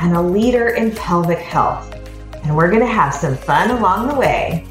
[0.00, 1.94] and a leader in pelvic health.
[2.42, 4.66] And we're going to have some fun along the way.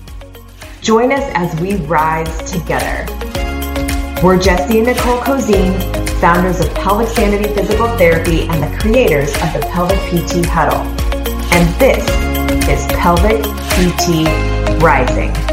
[0.82, 3.06] Join us as we rise together.
[4.24, 5.78] We're Jesse and Nicole Cozine,
[6.20, 10.82] founders of Pelvic Sanity Physical Therapy and the creators of the Pelvic PT Huddle.
[11.54, 12.04] And this
[12.68, 13.44] is Pelvic
[13.76, 15.49] PT Rising.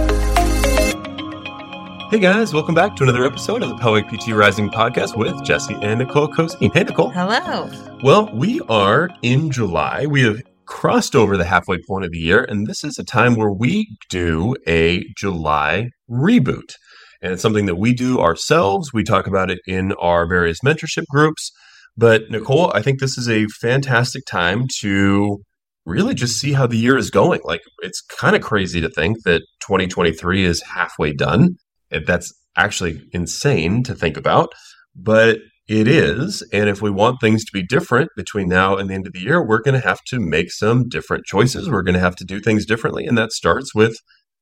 [2.16, 5.75] Hey guys, welcome back to another episode of the Pelvic PT Rising podcast with Jesse
[5.83, 6.73] and Nicole Cozine.
[6.73, 7.11] Hey Nicole.
[7.11, 7.70] Hello.
[8.02, 10.06] Well, we are in July.
[10.06, 13.37] We have crossed over the halfway point of the year, and this is a time
[13.37, 16.72] where we do a July reboot.
[17.20, 18.94] And it's something that we do ourselves.
[18.94, 21.53] We talk about it in our various mentorship groups.
[21.98, 25.42] But Nicole, I think this is a fantastic time to
[25.84, 27.42] really just see how the year is going.
[27.44, 31.56] Like, it's kind of crazy to think that 2023 is halfway done.
[31.91, 34.53] Eh, that's actually insane to think about,
[34.95, 36.43] but it is.
[36.53, 39.20] And if we want things to be different between now and the end of the
[39.20, 41.69] year, we're going to have to make some different choices.
[41.69, 43.06] We're going to have to do things differently.
[43.06, 43.97] And that starts with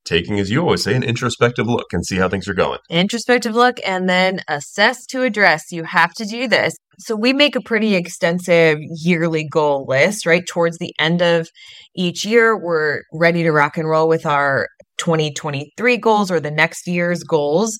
[0.04, 2.78] taking, as you always say, an introspective look and see how things are going.
[2.90, 5.72] Introspective look and then assess to address.
[5.72, 6.76] You have to do this.
[6.98, 10.44] So we make a pretty extensive yearly goal list, right?
[10.46, 11.48] Towards the end of
[11.96, 16.86] each year, we're ready to rock and roll with our 2023 goals or the next
[16.86, 17.78] year's goals.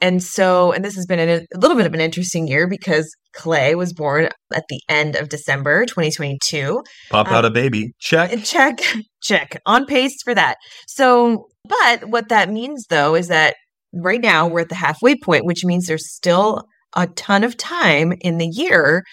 [0.00, 3.10] And so, and this has been a, a little bit of an interesting year because
[3.32, 6.82] Clay was born at the end of December 2022.
[7.10, 7.92] Pop out um, a baby.
[8.00, 8.42] Check.
[8.44, 8.80] Check.
[9.22, 9.60] Check.
[9.66, 10.56] On pace for that.
[10.86, 13.56] So, but what that means though is that
[13.94, 18.12] right now we're at the halfway point, which means there's still a ton of time
[18.20, 19.04] in the year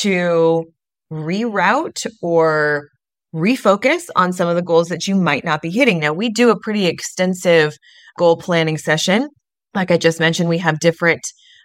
[0.00, 0.64] to
[1.12, 2.88] reroute or
[3.34, 5.98] refocus on some of the goals that you might not be hitting.
[5.98, 7.76] Now, we do a pretty extensive
[8.18, 9.28] goal planning session.
[9.74, 11.22] Like I just mentioned, we have different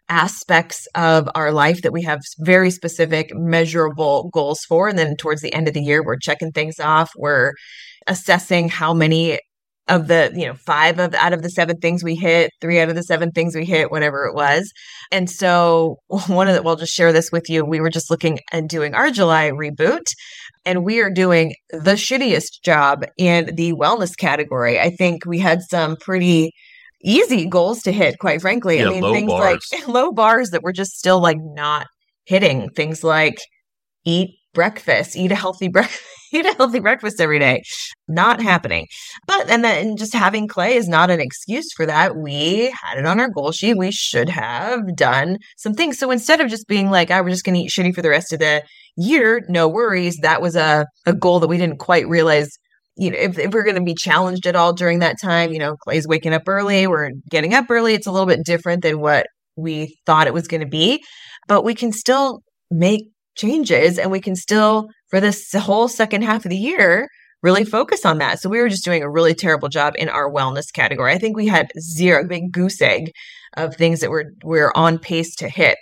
[0.10, 4.88] aspects of our life that we have very specific, measurable goals for.
[4.88, 7.12] And then towards the end of the year, we're checking things off.
[7.18, 7.54] We're
[8.08, 9.40] assessing how many
[9.88, 12.90] of the you know five of out of the seven things we hit three out
[12.90, 14.72] of the seven things we hit whatever it was
[15.12, 15.98] and so
[16.28, 18.94] one of the we'll just share this with you we were just looking and doing
[18.94, 20.04] our july reboot
[20.68, 24.80] and we are doing the shittiest job in the wellness category.
[24.80, 26.52] I think we had some pretty
[27.02, 28.80] easy goals to hit, quite frankly.
[28.80, 29.66] Yeah, I mean, things bars.
[29.72, 31.88] like low bars that we're just still like not
[32.26, 32.70] hitting.
[32.72, 33.38] Things like
[34.06, 36.04] eat breakfast, eat a healthy breakfast.
[36.34, 37.64] Eat a healthy breakfast every day.
[38.08, 38.88] Not happening.
[39.28, 42.16] But, and then just having clay is not an excuse for that.
[42.16, 43.78] We had it on our goal sheet.
[43.78, 45.98] We should have done some things.
[46.00, 48.02] So instead of just being like, I oh, we're just going to eat shitty for
[48.02, 48.64] the rest of the
[48.96, 50.18] year, no worries.
[50.22, 52.50] That was a, a goal that we didn't quite realize.
[52.96, 55.60] You know, if, if we're going to be challenged at all during that time, you
[55.60, 57.94] know, Clay's waking up early, we're getting up early.
[57.94, 61.04] It's a little bit different than what we thought it was going to be,
[61.48, 66.46] but we can still make changes and we can still, for this whole second half
[66.46, 67.08] of the year,
[67.44, 68.40] really focus on that.
[68.40, 71.14] So we were just doing a really terrible job in our wellness category.
[71.14, 73.12] I think we had zero big goose egg
[73.56, 75.78] of things that we're we're on pace to hit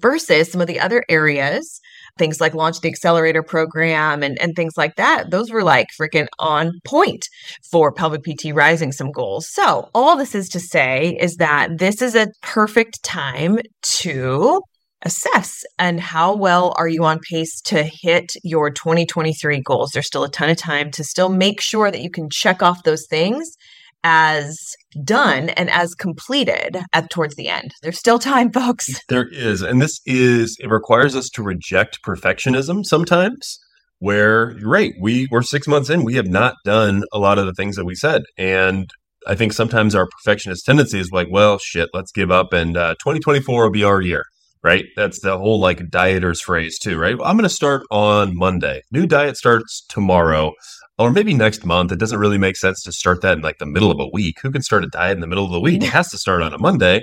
[0.00, 1.80] versus some of the other areas
[2.18, 6.26] things like launch the accelerator program and, and things like that those were like freaking
[6.38, 7.26] on point
[7.70, 12.02] for pelvic pt rising some goals so all this is to say is that this
[12.02, 14.60] is a perfect time to
[15.02, 20.24] assess and how well are you on pace to hit your 2023 goals there's still
[20.24, 23.56] a ton of time to still make sure that you can check off those things
[24.04, 24.74] as
[25.04, 27.72] done and as completed at towards the end.
[27.82, 28.88] There's still time, folks.
[29.08, 29.62] There is.
[29.62, 33.58] And this is it requires us to reject perfectionism sometimes
[33.98, 37.44] where you're right, we we're six months in, we have not done a lot of
[37.44, 38.22] the things that we said.
[38.38, 38.88] And
[39.26, 42.94] I think sometimes our perfectionist tendency is like, well, shit, let's give up and uh,
[42.94, 44.24] 2024 will be our year
[44.62, 44.86] right?
[44.96, 47.12] That's the whole like dieter's phrase too, right?
[47.12, 48.82] I'm going to start on Monday.
[48.90, 50.52] New diet starts tomorrow
[50.98, 51.92] or maybe next month.
[51.92, 54.36] It doesn't really make sense to start that in like the middle of a week.
[54.42, 55.82] Who can start a diet in the middle of the week?
[55.82, 57.02] It has to start on a Monday,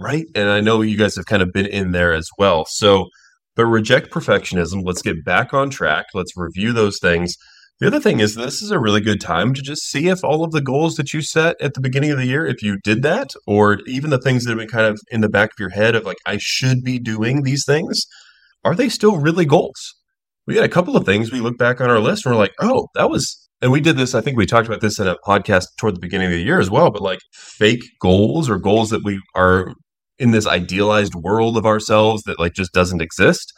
[0.00, 0.24] right?
[0.34, 2.64] And I know you guys have kind of been in there as well.
[2.64, 3.08] So,
[3.54, 4.82] but reject perfectionism.
[4.84, 6.06] Let's get back on track.
[6.14, 7.36] Let's review those things.
[7.80, 10.44] The other thing is, this is a really good time to just see if all
[10.44, 13.02] of the goals that you set at the beginning of the year, if you did
[13.02, 15.70] that, or even the things that have been kind of in the back of your
[15.70, 18.06] head of like, I should be doing these things,
[18.64, 19.94] are they still really goals?
[20.46, 22.54] we had a couple of things we look back on our list and we're like,
[22.60, 25.16] oh, that was and we did this, I think we talked about this in a
[25.26, 28.90] podcast toward the beginning of the year as well, but like fake goals or goals
[28.90, 29.72] that we are
[30.18, 33.52] in this idealized world of ourselves that like just doesn't exist.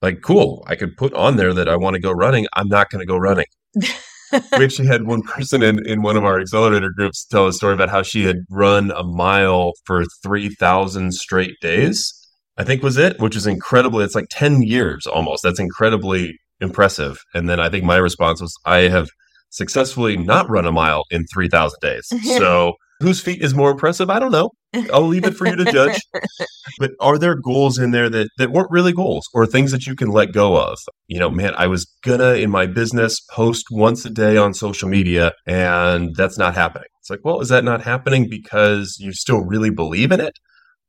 [0.00, 2.46] Like, cool, I could put on there that I want to go running.
[2.54, 3.44] I'm not going to go running.
[3.74, 7.74] We actually had one person in, in one of our accelerator groups tell a story
[7.74, 12.14] about how she had run a mile for 3,000 straight days.
[12.56, 15.42] I think was it, which is incredibly, it's like 10 years almost.
[15.42, 17.18] That's incredibly impressive.
[17.34, 19.08] And then I think my response was, I have
[19.50, 22.12] successfully not run a mile in 3,000 days.
[22.24, 24.10] So whose feat is more impressive?
[24.10, 24.50] I don't know.
[24.92, 26.00] I'll leave it for you to judge.
[26.78, 29.96] but are there goals in there that, that weren't really goals or things that you
[29.96, 30.78] can let go of?
[31.08, 34.88] You know, man, I was gonna in my business post once a day on social
[34.88, 36.88] media and that's not happening.
[37.00, 40.34] It's like, well, is that not happening because you still really believe in it?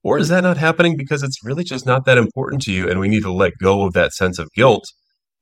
[0.03, 2.99] Or is that not happening because it's really just not that important to you and
[2.99, 4.83] we need to let go of that sense of guilt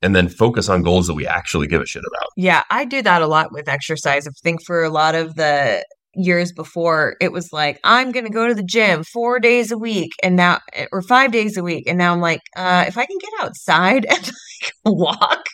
[0.01, 2.30] and then focus on goals that we actually give a shit about.
[2.38, 4.27] Yeah, I do that a lot with exercise.
[4.27, 5.83] I think for a lot of the
[6.16, 9.78] years before, it was like, I'm going to go to the gym four days a
[9.78, 10.60] week and now,
[10.92, 11.86] or five days a week.
[11.88, 15.46] And now I'm like, uh, if I can get outside and like walk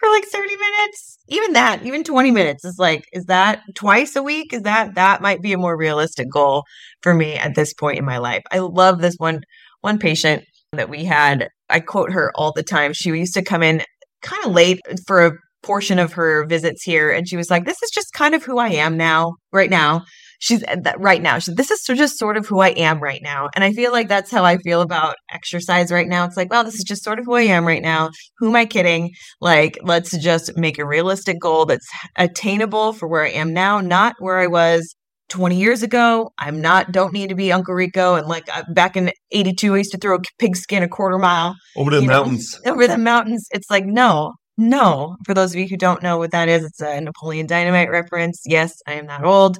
[0.00, 4.22] for like 30 minutes, even that, even 20 minutes is like, is that twice a
[4.22, 4.52] week?
[4.52, 6.64] Is that, that might be a more realistic goal
[7.02, 8.42] for me at this point in my life.
[8.50, 9.40] I love this one,
[9.80, 12.92] one patient that we had I quote her all the time.
[12.92, 13.82] She used to come in
[14.22, 15.32] kind of late for a
[15.64, 18.58] portion of her visits here and she was like this is just kind of who
[18.58, 20.02] i am now right now
[20.38, 23.22] she's uh, that right now she, this is just sort of who i am right
[23.22, 26.50] now and i feel like that's how i feel about exercise right now it's like
[26.50, 29.10] well this is just sort of who i am right now who am i kidding
[29.40, 34.14] like let's just make a realistic goal that's attainable for where i am now not
[34.18, 34.94] where i was
[35.30, 36.30] 20 years ago.
[36.38, 38.14] I'm not, don't need to be Uncle Rico.
[38.14, 41.56] And like uh, back in 82, I used to throw a pigskin a quarter mile
[41.76, 42.60] over the mountains.
[42.64, 43.48] Know, over the mountains.
[43.50, 45.16] It's like, no, no.
[45.24, 48.42] For those of you who don't know what that is, it's a Napoleon Dynamite reference.
[48.46, 49.58] Yes, I am that old.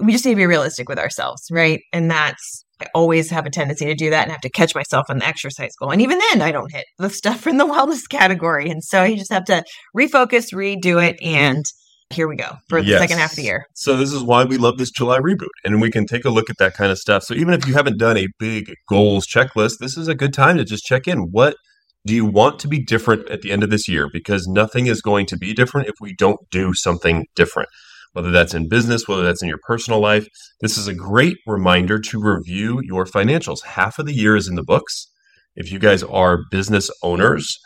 [0.00, 1.80] We just need to be realistic with ourselves, right?
[1.92, 5.06] And that's, I always have a tendency to do that and have to catch myself
[5.08, 5.90] on the exercise goal.
[5.90, 8.70] And even then, I don't hit the stuff in the wellness category.
[8.70, 9.64] And so you just have to
[9.96, 11.64] refocus, redo it, and
[12.10, 13.00] here we go for the yes.
[13.00, 13.66] second half of the year.
[13.74, 16.50] So this is why we love this July reboot, and we can take a look
[16.50, 17.24] at that kind of stuff.
[17.24, 20.56] So even if you haven't done a big goals checklist, this is a good time
[20.58, 21.30] to just check in.
[21.30, 21.56] What
[22.06, 24.08] do you want to be different at the end of this year?
[24.12, 27.68] Because nothing is going to be different if we don't do something different.
[28.12, 30.28] Whether that's in business, whether that's in your personal life,
[30.60, 33.64] this is a great reminder to review your financials.
[33.64, 35.10] Half of the year is in the books.
[35.56, 37.58] If you guys are business owners,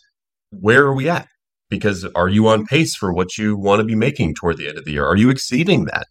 [0.51, 1.29] where are we at?
[1.71, 4.79] because are you on pace for what you want to be making toward the end
[4.79, 5.07] of the year?
[5.07, 6.07] Are you exceeding that?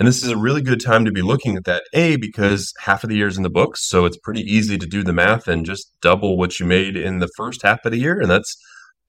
[0.00, 1.82] And this is a really good time to be looking at that.
[1.92, 3.86] A, because half of the year is in the books.
[3.86, 7.18] So it's pretty easy to do the math and just double what you made in
[7.18, 8.18] the first half of the year.
[8.18, 8.56] And that's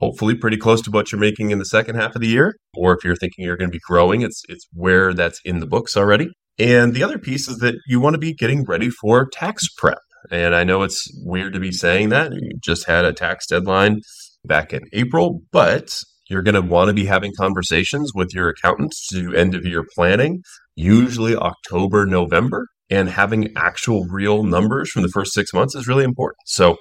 [0.01, 2.57] hopefully pretty close to what you're making in the second half of the year.
[2.75, 5.65] Or if you're thinking you're going to be growing, it's, it's where that's in the
[5.65, 6.27] books already.
[6.59, 9.99] And the other piece is that you want to be getting ready for tax prep.
[10.29, 12.33] And I know it's weird to be saying that.
[12.33, 14.01] You just had a tax deadline
[14.45, 15.97] back in April, but
[16.29, 19.85] you're going to want to be having conversations with your accountants to end of year
[19.95, 20.41] planning,
[20.75, 26.03] usually October, November, and having actual real numbers from the first six months is really
[26.03, 26.39] important.
[26.45, 26.77] So,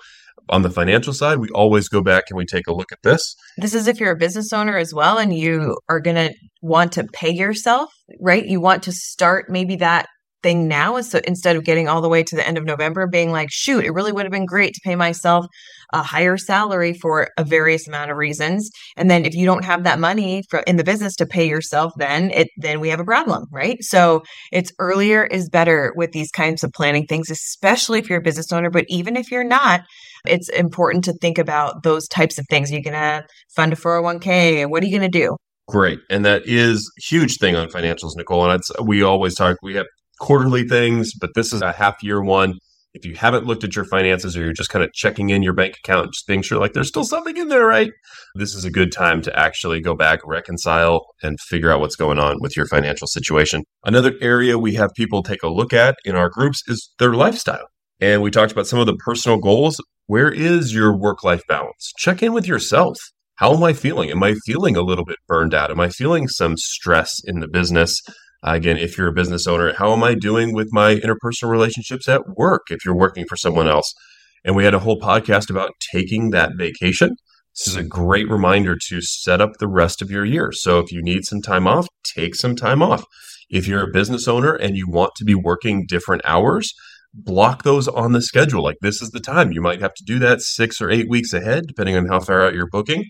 [0.49, 3.37] on the financial side, we always go back and we take a look at this.
[3.59, 6.93] This is if you're a business owner as well and you are going to want
[6.93, 8.45] to pay yourself, right?
[8.45, 10.07] You want to start maybe that
[10.43, 13.07] thing now is so instead of getting all the way to the end of November
[13.07, 15.47] being like, shoot, it really would have been great to pay myself
[15.93, 18.71] a higher salary for a various amount of reasons.
[18.97, 21.93] And then if you don't have that money for, in the business to pay yourself,
[21.97, 23.79] then it then we have a problem, right?
[23.83, 28.23] So it's earlier is better with these kinds of planning things, especially if you're a
[28.23, 28.71] business owner.
[28.71, 29.83] But even if you're not,
[30.27, 32.71] it's important to think about those types of things.
[32.71, 34.63] You're you gonna fund a 401k?
[34.63, 35.37] And what are you gonna do?
[35.69, 36.01] Great.
[36.11, 38.51] And that is huge thing on financials, Nicole.
[38.51, 39.87] And we always talk, we have
[40.21, 42.55] quarterly things, but this is a half year one.
[42.93, 45.53] If you haven't looked at your finances or you're just kind of checking in your
[45.53, 47.93] bank account, just being sure like there's still something in there, right?
[48.35, 52.19] This is a good time to actually go back, reconcile, and figure out what's going
[52.19, 53.63] on with your financial situation.
[53.85, 57.69] Another area we have people take a look at in our groups is their lifestyle.
[58.01, 59.81] And we talked about some of the personal goals.
[60.07, 61.93] Where is your work life balance?
[61.97, 62.99] Check in with yourself.
[63.37, 64.11] How am I feeling?
[64.11, 65.71] Am I feeling a little bit burned out?
[65.71, 68.03] Am I feeling some stress in the business?
[68.47, 72.09] Uh, again, if you're a business owner, how am I doing with my interpersonal relationships
[72.09, 73.93] at work if you're working for someone else?
[74.45, 77.17] And we had a whole podcast about taking that vacation.
[77.57, 80.53] This is a great reminder to set up the rest of your year.
[80.53, 83.05] So if you need some time off, take some time off.
[83.51, 86.73] If you're a business owner and you want to be working different hours,
[87.13, 88.63] block those on the schedule.
[88.63, 89.53] Like this is the time.
[89.53, 92.47] You might have to do that six or eight weeks ahead, depending on how far
[92.47, 93.05] out you're booking.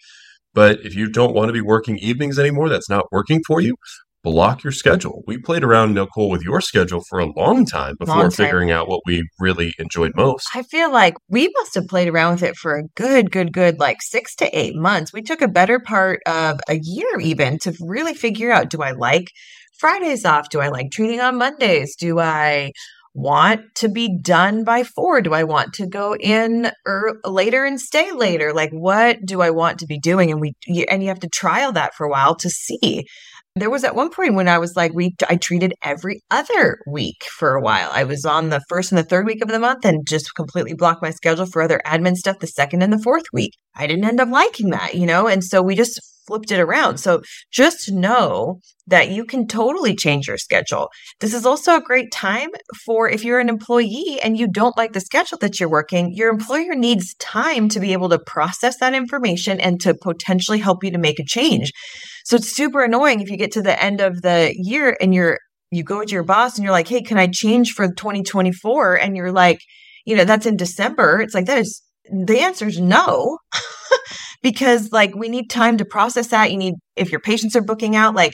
[0.55, 3.77] But if you don't want to be working evenings anymore, that's not working for you,
[4.23, 5.23] block your schedule.
[5.27, 8.47] We played around, Nicole, with your schedule for a long time before long time.
[8.47, 10.49] figuring out what we really enjoyed most.
[10.55, 13.79] I feel like we must have played around with it for a good, good, good,
[13.79, 15.13] like six to eight months.
[15.13, 18.93] We took a better part of a year even to really figure out do I
[18.93, 19.31] like
[19.79, 20.51] Fridays off?
[20.51, 21.97] Do I like treating on Mondays?
[21.97, 22.73] Do I
[23.15, 25.21] want to be done by four?
[25.21, 28.53] Do I want to go in er, later and stay later?
[28.53, 30.31] Like, what do I want to be doing?
[30.31, 30.53] And we,
[30.89, 33.07] and you have to trial that for a while to see.
[33.57, 37.25] There was at one point when I was like, we, I treated every other week
[37.25, 37.91] for a while.
[37.93, 40.73] I was on the first and the third week of the month and just completely
[40.73, 43.55] blocked my schedule for other admin stuff the second and the fourth week.
[43.75, 45.27] I didn't end up liking that, you know?
[45.27, 46.99] And so we just flipped it around.
[46.99, 50.89] So just know that you can totally change your schedule.
[51.19, 52.51] This is also a great time
[52.87, 56.31] for if you're an employee and you don't like the schedule that you're working, your
[56.31, 60.93] employer needs time to be able to process that information and to potentially help you
[60.93, 61.73] to make a change.
[62.25, 65.39] So it's super annoying if you get to the end of the year and you're
[65.71, 69.17] you go to your boss and you're like, "Hey, can I change for 2024?" and
[69.17, 69.61] you're like,
[70.05, 71.21] you know, that's in December.
[71.21, 73.39] It's like that is the answer is no.
[74.43, 76.51] because like we need time to process that.
[76.51, 78.33] You need, if your patients are booking out, like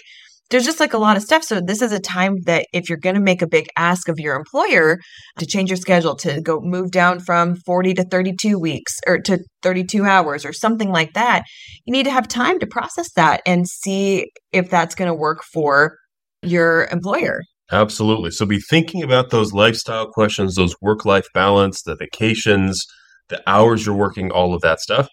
[0.50, 1.43] there's just like a lot of stuff.
[1.43, 4.21] So this is a time that if you're going to make a big ask of
[4.21, 4.99] your employer
[5.38, 9.38] to change your schedule to go move down from 40 to 32 weeks or to
[9.62, 11.43] 32 hours or something like that,
[11.85, 15.43] you need to have time to process that and see if that's going to work
[15.53, 15.97] for
[16.43, 17.43] your employer.
[17.73, 18.31] Absolutely.
[18.31, 22.87] So be thinking about those lifestyle questions, those work life balance, the vacations,
[23.29, 25.09] the hours you're working, all of that stuff.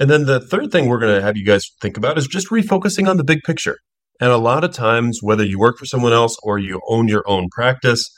[0.00, 2.48] And then the third thing we're going to have you guys think about is just
[2.48, 3.76] refocusing on the big picture.
[4.22, 7.24] And a lot of times, whether you work for someone else or you own your
[7.26, 8.08] own practice,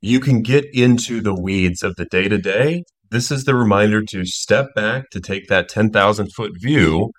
[0.00, 2.84] you can get into the weeds of the day to day.
[3.10, 7.10] This is the reminder to step back, to take that 10,000 foot view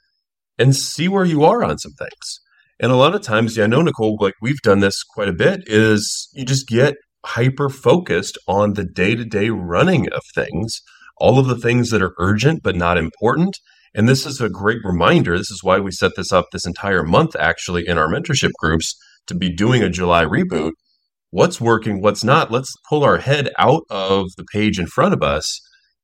[0.58, 2.40] and see where you are on some things.
[2.80, 5.34] And a lot of times, yeah, I know, Nicole, like we've done this quite a
[5.34, 10.82] bit, is you just get hyper focused on the day to day running of things,
[11.18, 13.60] all of the things that are urgent but not important.
[13.94, 15.38] And this is a great reminder.
[15.38, 18.96] This is why we set this up this entire month, actually, in our mentorship groups
[19.28, 20.72] to be doing a July reboot.
[21.30, 22.52] What's working, what's not?
[22.52, 25.60] Let's pull our head out of the page in front of us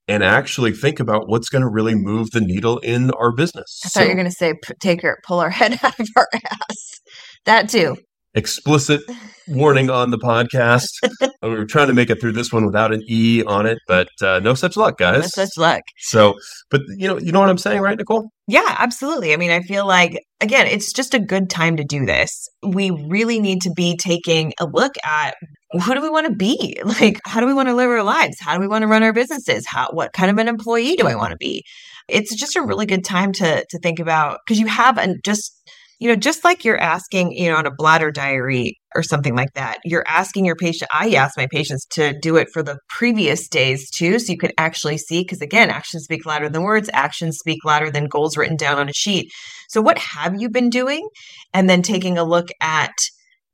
[0.06, 3.80] and actually think about what's going to really move the needle in our business.
[3.84, 6.08] I thought so, you were going to say, take our, pull our head out of
[6.16, 7.00] our ass.
[7.44, 7.96] That too
[8.34, 9.02] explicit
[9.48, 10.88] warning on the podcast.
[11.42, 14.08] we were trying to make it through this one without an E on it, but
[14.22, 15.22] uh, no such luck, guys.
[15.36, 15.82] No such luck.
[15.98, 16.34] So,
[16.70, 18.30] but you know, you know what I'm saying, right, Nicole?
[18.46, 19.32] Yeah, absolutely.
[19.32, 22.48] I mean, I feel like again, it's just a good time to do this.
[22.62, 25.34] We really need to be taking a look at
[25.72, 26.80] who do we want to be?
[27.00, 28.38] Like, how do we want to live our lives?
[28.40, 29.66] How do we want to run our businesses?
[29.66, 31.64] How what kind of an employee do I want to be?
[32.08, 35.57] It's just a really good time to to think about because you have an just
[35.98, 39.52] you know, just like you're asking, you know, on a bladder diary or something like
[39.54, 40.90] that, you're asking your patient.
[40.92, 44.52] I ask my patients to do it for the previous days too, so you can
[44.58, 45.22] actually see.
[45.22, 46.88] Because again, actions speak louder than words.
[46.92, 49.32] Actions speak louder than goals written down on a sheet.
[49.68, 51.08] So, what have you been doing?
[51.52, 52.94] And then taking a look at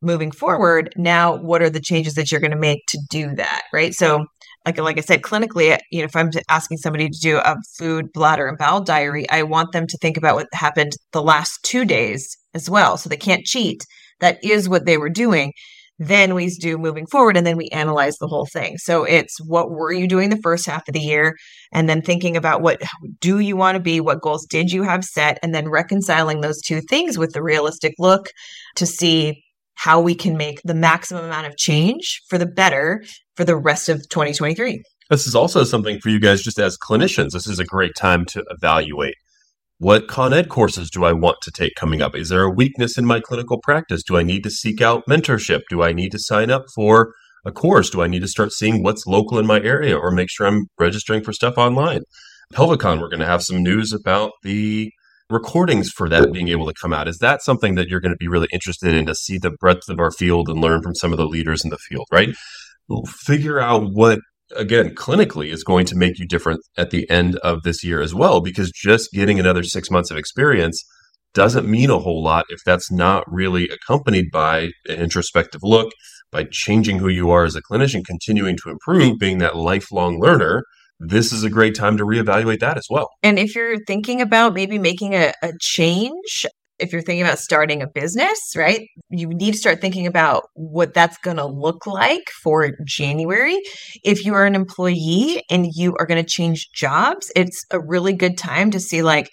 [0.02, 0.92] moving forward.
[0.96, 3.62] Now, what are the changes that you're going to make to do that?
[3.72, 3.94] Right.
[3.94, 4.26] So,
[4.64, 7.56] like like I said, clinically, uh, you know, if I'm asking somebody to do a
[7.78, 11.62] food, bladder, and bowel diary, I want them to think about what happened the last
[11.62, 12.96] two days as well.
[12.96, 13.84] So they can't cheat.
[14.20, 15.52] That is what they were doing.
[15.98, 18.78] Then we do moving forward, and then we analyze the whole thing.
[18.78, 21.36] So it's what were you doing the first half of the year,
[21.72, 22.82] and then thinking about what
[23.20, 26.60] do you want to be, what goals did you have set, and then reconciling those
[26.60, 28.30] two things with the realistic look
[28.74, 29.43] to see
[29.84, 33.04] how we can make the maximum amount of change for the better
[33.36, 34.82] for the rest of 2023.
[35.10, 37.32] This is also something for you guys, just as clinicians.
[37.32, 39.16] This is a great time to evaluate.
[39.76, 42.16] What Con Ed courses do I want to take coming up?
[42.16, 44.02] Is there a weakness in my clinical practice?
[44.02, 45.60] Do I need to seek out mentorship?
[45.68, 47.12] Do I need to sign up for
[47.44, 47.90] a course?
[47.90, 50.64] Do I need to start seeing what's local in my area or make sure I'm
[50.78, 52.04] registering for stuff online?
[52.54, 54.90] Pelvicon, we're going to have some news about the
[55.30, 57.08] recordings for that being able to come out.
[57.08, 59.88] Is that something that you're going to be really interested in to see the breadth
[59.88, 62.34] of our field and learn from some of the leaders in the field, right?
[63.06, 64.18] figure out what
[64.54, 68.14] again clinically is going to make you different at the end of this year as
[68.14, 70.84] well because just getting another 6 months of experience
[71.32, 75.92] doesn't mean a whole lot if that's not really accompanied by an introspective look
[76.30, 80.62] by changing who you are as a clinician continuing to improve being that lifelong learner
[81.08, 83.10] this is a great time to reevaluate that as well.
[83.22, 86.46] And if you're thinking about maybe making a, a change,
[86.78, 90.92] if you're thinking about starting a business, right, you need to start thinking about what
[90.92, 93.60] that's going to look like for January.
[94.02, 98.12] If you are an employee and you are going to change jobs, it's a really
[98.12, 99.30] good time to see like,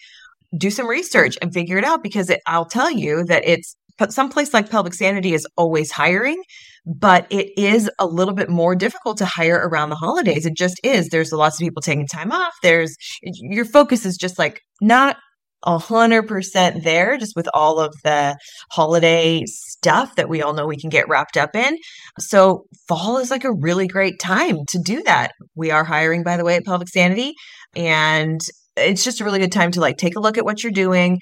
[0.58, 3.76] do some research and figure it out because it, I'll tell you that it's
[4.10, 6.42] some place like Pelvic Sanity is always hiring,
[6.86, 10.46] but it is a little bit more difficult to hire around the holidays.
[10.46, 11.10] It just is.
[11.10, 12.54] There's lots of people taking time off.
[12.64, 15.18] There's your focus is just like not
[15.64, 18.36] a hundred percent there just with all of the
[18.72, 21.78] holiday stuff that we all know we can get wrapped up in.
[22.20, 25.32] So fall is like a really great time to do that.
[25.56, 27.34] We are hiring, by the way, at Pelvic Sanity.
[27.76, 28.42] And
[28.76, 31.20] it's just a really good time to like take a look at what you're doing.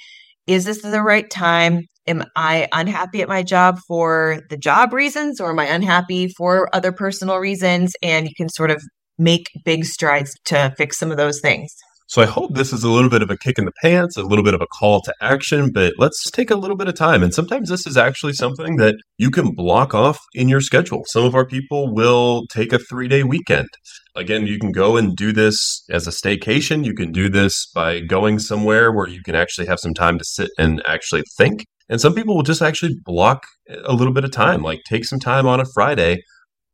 [0.50, 1.86] Is this the right time?
[2.08, 6.68] Am I unhappy at my job for the job reasons or am I unhappy for
[6.74, 7.94] other personal reasons?
[8.02, 8.82] And you can sort of
[9.20, 11.72] make big strides to fix some of those things.
[12.10, 14.24] So I hope this is a little bit of a kick in the pants, a
[14.24, 17.22] little bit of a call to action, but let's take a little bit of time.
[17.22, 21.04] And sometimes this is actually something that you can block off in your schedule.
[21.06, 23.68] Some of our people will take a three day weekend.
[24.16, 26.84] Again, you can go and do this as a staycation.
[26.84, 30.26] You can do this by going somewhere where you can actually have some time to
[30.26, 31.68] sit and actually think.
[31.90, 33.44] And some people will just actually block
[33.84, 36.24] a little bit of time, like take some time on a Friday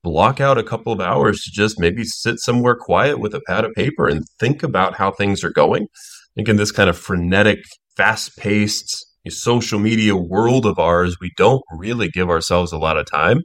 [0.05, 3.65] block out a couple of hours to just maybe sit somewhere quiet with a pad
[3.65, 5.81] of paper and think about how things are going.
[5.83, 7.57] I think in this kind of frenetic,
[7.97, 13.09] fast paced social media world of ours, we don't really give ourselves a lot of
[13.09, 13.41] time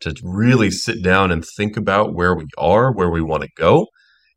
[0.00, 3.86] to really sit down and think about where we are, where we want to go.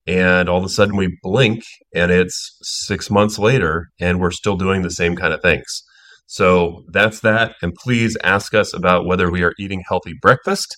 [0.07, 1.63] And all of a sudden we blink
[1.93, 5.83] and it's six months later and we're still doing the same kind of things.
[6.25, 7.55] So that's that.
[7.61, 10.73] And please ask us about whether we are eating healthy breakfast.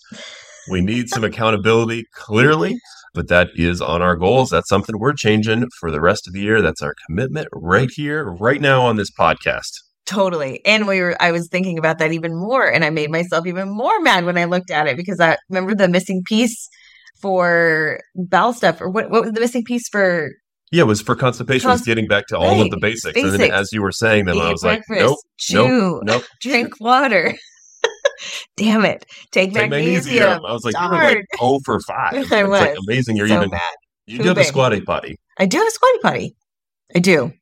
[0.70, 2.78] We need some accountability, clearly,
[3.14, 4.50] but that is on our goals.
[4.50, 6.62] That's something we're changing for the rest of the year.
[6.62, 9.72] That's our commitment right here, right now on this podcast.
[10.06, 10.62] Totally.
[10.66, 13.70] And we were I was thinking about that even more and I made myself even
[13.70, 16.70] more mad when I looked at it because I remember the missing piece
[17.22, 20.30] for bowel stuff or what what was the missing piece for
[20.72, 21.70] yeah, it was for constipation.
[21.70, 22.66] Const- was getting back to all right.
[22.66, 23.14] of the basics.
[23.14, 23.34] basics.
[23.34, 26.04] And then as you were saying them, Eat I was breakfast, like, nope, chew, nope,
[26.04, 26.24] nope.
[26.42, 27.34] drink water.
[28.56, 29.06] Damn it.
[29.32, 29.94] Take, Take magnesium.
[29.94, 30.46] magnesium.
[30.46, 30.92] I was like, Darn.
[30.94, 32.14] you were like oh for 5.
[32.14, 32.50] I it's was.
[32.50, 33.16] Like amazing.
[33.16, 33.76] You're so even bad.
[34.06, 35.18] You do have a squatty potty.
[35.38, 36.36] I do have a squatty potty.
[36.96, 37.34] I do.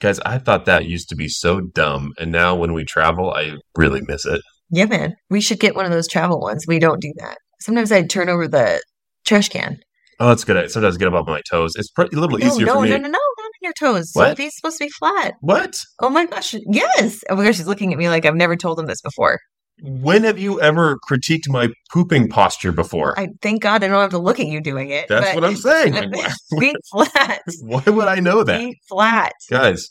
[0.00, 2.12] Guys, I thought that used to be so dumb.
[2.18, 4.40] And now when we travel, I really miss it.
[4.70, 5.16] Yeah, man.
[5.28, 6.64] We should get one of those travel ones.
[6.66, 7.38] We don't do that.
[7.60, 8.82] Sometimes I turn over the
[9.24, 9.78] trash can.
[10.18, 10.56] Oh, that's good.
[10.56, 11.74] I sometimes get up on my toes.
[11.76, 12.90] It's a little no, easier no, for me.
[12.90, 14.10] No, no, no, not on your toes.
[14.12, 14.38] What?
[14.38, 15.34] It's supposed to be flat.
[15.40, 15.78] What?
[16.00, 16.54] Oh my gosh.
[16.70, 17.24] Yes.
[17.30, 19.38] Oh my gosh, she's looking at me like I've never told him this before.
[19.82, 23.18] When have you ever critiqued my pooping posture before?
[23.18, 25.08] I thank God I don't have to look at you doing it.
[25.08, 26.12] That's what I'm saying.
[26.58, 27.42] Feet flat.
[27.62, 28.58] Why would I know that?
[28.58, 29.32] Feet flat.
[29.48, 29.88] Guys,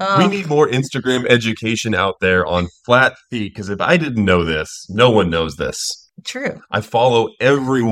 [0.00, 0.18] oh.
[0.18, 4.44] we need more Instagram education out there on flat feet because if I didn't know
[4.44, 6.10] this, no one knows this.
[6.24, 6.60] True.
[6.70, 7.82] I follow every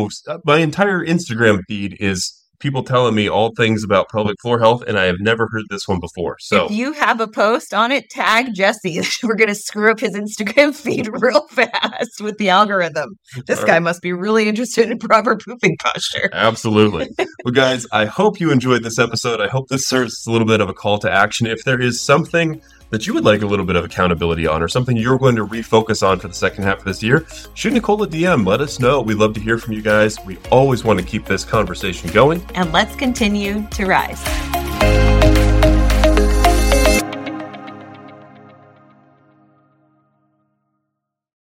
[0.44, 4.98] my entire Instagram feed is people telling me all things about pelvic floor health, and
[4.98, 6.36] I have never heard this one before.
[6.38, 9.00] So if you have a post on it, tag Jesse.
[9.22, 13.16] We're gonna screw up his Instagram feed real fast with the algorithm.
[13.46, 13.82] This all guy right.
[13.82, 16.30] must be really interested in proper pooping posture.
[16.32, 17.08] Absolutely.
[17.44, 19.40] well, guys, I hope you enjoyed this episode.
[19.40, 21.46] I hope this serves a little bit of a call to action.
[21.46, 24.68] If there is something that you would like a little bit of accountability on or
[24.68, 28.02] something you're going to refocus on for the second half of this year, shoot Nicole
[28.02, 28.46] a DM.
[28.46, 29.00] Let us know.
[29.00, 30.18] We'd love to hear from you guys.
[30.26, 32.44] We always want to keep this conversation going.
[32.54, 34.69] And let's continue to rise.